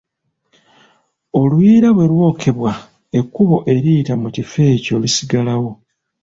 [1.39, 2.71] Oluyiira bwe lwokyebwa
[3.19, 5.71] ekkubo eriyita mu kifo ekyo lisigalawo.